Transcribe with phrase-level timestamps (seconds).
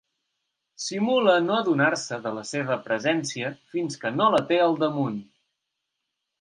[0.85, 5.25] Simula no adonar-se de la seva presència fins que no la té al damunt.